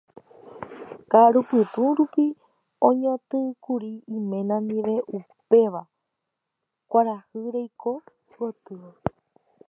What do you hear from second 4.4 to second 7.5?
ndive upéva kuarahy